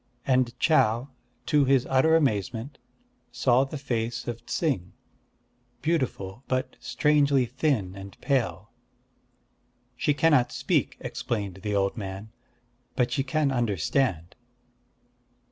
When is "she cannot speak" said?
9.95-10.97